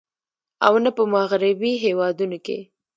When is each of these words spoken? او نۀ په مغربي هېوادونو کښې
او 0.65 0.73
نۀ 0.83 0.91
په 0.97 1.03
مغربي 1.13 1.71
هېوادونو 1.83 2.37
کښې 2.45 2.59